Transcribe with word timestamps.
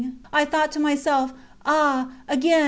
I 0.33 0.45
thought 0.45 0.71
to 0.71 0.79
myself: 0.79 1.31
Ah! 1.63 2.11
again! 2.27 2.59